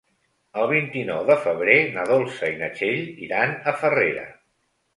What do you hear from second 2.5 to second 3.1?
i na Txell